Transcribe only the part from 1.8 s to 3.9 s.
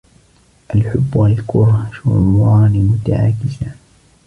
شعوران متعاكسان